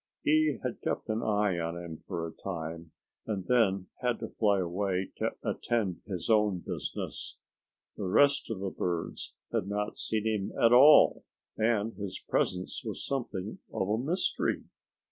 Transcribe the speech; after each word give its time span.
He 0.23 0.57
had 0.63 0.81
kept 0.81 1.09
an 1.09 1.21
eye 1.21 1.59
on 1.59 1.77
him 1.77 1.95
for 1.95 2.25
a 2.25 2.31
time, 2.33 2.89
and 3.27 3.45
then 3.45 3.85
had 4.01 4.17
to 4.21 4.29
fly 4.29 4.59
away 4.59 5.11
to 5.17 5.35
attend 5.43 6.03
to 6.05 6.13
his 6.13 6.27
own 6.27 6.63
business. 6.65 7.37
The 7.97 8.07
rest 8.07 8.49
of 8.49 8.61
the 8.61 8.71
birds 8.71 9.35
had 9.53 9.67
not 9.67 9.97
seen 9.97 10.25
him 10.25 10.53
at 10.59 10.73
all, 10.73 11.23
and 11.55 11.93
his 11.93 12.17
presence 12.17 12.83
was 12.83 13.05
something 13.05 13.59
of 13.71 13.87
a 13.89 13.97
mystery. 13.99 14.63